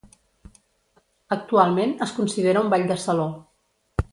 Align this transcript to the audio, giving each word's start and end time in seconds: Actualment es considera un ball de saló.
Actualment 1.35 1.93
es 2.07 2.15
considera 2.21 2.65
un 2.65 2.73
ball 2.75 2.89
de 2.93 2.99
saló. 3.07 3.29